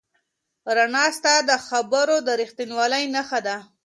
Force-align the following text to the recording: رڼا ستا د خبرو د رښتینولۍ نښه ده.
رڼا 0.77 1.05
ستا 1.17 1.33
د 1.49 1.51
خبرو 1.67 2.15
د 2.27 2.29
رښتینولۍ 2.41 3.03
نښه 3.15 3.39
ده. 3.47 3.57